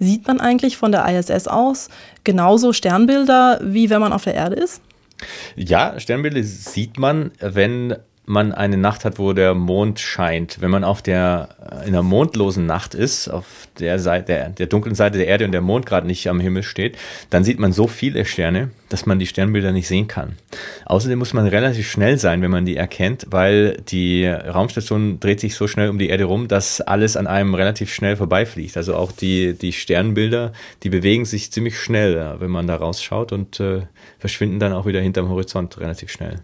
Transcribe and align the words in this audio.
Sieht 0.00 0.26
man 0.26 0.40
eigentlich 0.40 0.76
von 0.76 0.92
der 0.92 1.06
ISS 1.06 1.46
aus 1.46 1.88
genauso 2.24 2.72
Sternbilder, 2.72 3.60
wie 3.62 3.90
wenn 3.90 4.00
man 4.00 4.12
auf 4.12 4.24
der 4.24 4.34
Erde 4.34 4.56
ist? 4.56 4.80
Ja, 5.54 6.00
Sternbilder 6.00 6.42
sieht 6.42 6.98
man, 6.98 7.30
wenn 7.38 7.96
man 8.30 8.52
eine 8.52 8.76
Nacht 8.76 9.04
hat, 9.04 9.18
wo 9.18 9.32
der 9.32 9.54
Mond 9.54 9.98
scheint. 9.98 10.60
Wenn 10.60 10.70
man 10.70 10.84
auf 10.84 11.02
der, 11.02 11.48
in 11.82 11.88
einer 11.88 12.02
mondlosen 12.02 12.64
Nacht 12.64 12.94
ist, 12.94 13.28
auf 13.28 13.68
der 13.78 13.98
Seite, 13.98 14.26
der, 14.26 14.48
der 14.50 14.66
dunklen 14.68 14.94
Seite 14.94 15.18
der 15.18 15.26
Erde 15.26 15.44
und 15.44 15.52
der 15.52 15.60
Mond 15.60 15.84
gerade 15.84 16.06
nicht 16.06 16.28
am 16.28 16.38
Himmel 16.38 16.62
steht, 16.62 16.96
dann 17.30 17.42
sieht 17.42 17.58
man 17.58 17.72
so 17.72 17.88
viele 17.88 18.24
Sterne, 18.24 18.70
dass 18.88 19.04
man 19.04 19.18
die 19.18 19.26
Sternbilder 19.26 19.72
nicht 19.72 19.88
sehen 19.88 20.06
kann. 20.06 20.36
Außerdem 20.86 21.18
muss 21.18 21.32
man 21.32 21.46
relativ 21.46 21.90
schnell 21.90 22.18
sein, 22.18 22.40
wenn 22.40 22.52
man 22.52 22.64
die 22.64 22.76
erkennt, 22.76 23.26
weil 23.30 23.82
die 23.88 24.26
Raumstation 24.26 25.18
dreht 25.18 25.40
sich 25.40 25.56
so 25.56 25.66
schnell 25.66 25.90
um 25.90 25.98
die 25.98 26.08
Erde 26.08 26.24
rum, 26.24 26.46
dass 26.46 26.80
alles 26.80 27.16
an 27.16 27.26
einem 27.26 27.54
relativ 27.54 27.92
schnell 27.92 28.16
vorbeifliegt. 28.16 28.76
Also 28.76 28.94
auch 28.94 29.10
die, 29.10 29.54
die 29.54 29.72
Sternbilder, 29.72 30.52
die 30.84 30.90
bewegen 30.90 31.24
sich 31.24 31.50
ziemlich 31.50 31.78
schnell, 31.78 32.36
wenn 32.38 32.50
man 32.50 32.68
da 32.68 32.76
rausschaut 32.76 33.32
und 33.32 33.58
äh, 33.58 33.82
verschwinden 34.18 34.60
dann 34.60 34.72
auch 34.72 34.86
wieder 34.86 35.00
hinterm 35.00 35.28
Horizont 35.28 35.78
relativ 35.78 36.10
schnell. 36.10 36.38